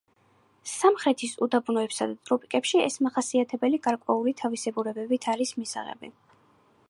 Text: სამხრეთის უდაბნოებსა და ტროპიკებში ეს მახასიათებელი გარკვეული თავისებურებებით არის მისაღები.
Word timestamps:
სამხრეთის 0.69 1.33
უდაბნოებსა 1.47 2.07
და 2.13 2.17
ტროპიკებში 2.29 2.81
ეს 2.87 2.97
მახასიათებელი 3.07 3.81
გარკვეული 3.89 4.35
თავისებურებებით 4.41 5.31
არის 5.35 5.55
მისაღები. 5.61 6.11